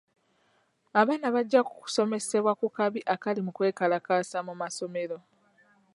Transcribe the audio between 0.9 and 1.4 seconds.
Abaana